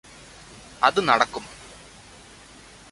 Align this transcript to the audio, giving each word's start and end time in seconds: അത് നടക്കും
അത് 0.81 0.99
നടക്കും 1.07 1.45